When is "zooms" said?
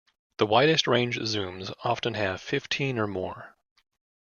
1.19-1.71